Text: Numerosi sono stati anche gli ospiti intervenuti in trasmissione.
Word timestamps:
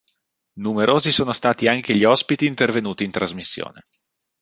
Numerosi 0.55 1.11
sono 1.11 1.31
stati 1.31 1.67
anche 1.67 1.95
gli 1.95 2.05
ospiti 2.05 2.47
intervenuti 2.47 3.03
in 3.03 3.11
trasmissione. 3.11 3.83